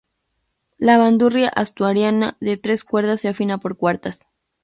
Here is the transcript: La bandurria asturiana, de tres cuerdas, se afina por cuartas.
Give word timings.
La 0.79 0.97
bandurria 0.97 1.49
asturiana, 1.49 2.35
de 2.39 2.57
tres 2.57 2.83
cuerdas, 2.83 3.21
se 3.21 3.27
afina 3.27 3.59
por 3.59 3.77
cuartas. 3.77 4.27